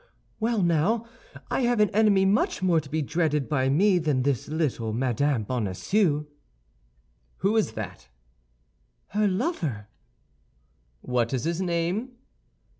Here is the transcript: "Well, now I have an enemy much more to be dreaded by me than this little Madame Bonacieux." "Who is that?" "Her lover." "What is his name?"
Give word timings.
"Well, 0.39 0.63
now 0.63 1.05
I 1.51 1.59
have 1.61 1.79
an 1.79 1.91
enemy 1.91 2.25
much 2.25 2.63
more 2.63 2.79
to 2.79 2.89
be 2.89 3.03
dreaded 3.03 3.47
by 3.47 3.69
me 3.69 3.99
than 3.99 4.23
this 4.23 4.47
little 4.47 4.93
Madame 4.93 5.43
Bonacieux." 5.43 6.25
"Who 7.37 7.55
is 7.55 7.73
that?" 7.73 8.07
"Her 9.09 9.27
lover." 9.27 9.89
"What 11.01 11.35
is 11.35 11.43
his 11.43 11.61
name?" 11.61 12.13